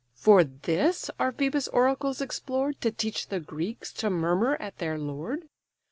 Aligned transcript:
For 0.15 0.43
this 0.43 1.11
are 1.19 1.31
Phœbus' 1.31 1.69
oracles 1.71 2.21
explored, 2.21 2.81
To 2.81 2.91
teach 2.91 3.27
the 3.27 3.39
Greeks 3.39 3.93
to 3.93 4.09
murmur 4.09 4.55
at 4.59 4.79
their 4.79 4.97
lord? 4.97 5.43